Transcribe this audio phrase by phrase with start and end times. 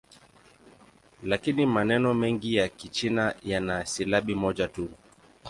[1.23, 4.89] Lakini maneno mengi ya Kichina yana silabi moja tu.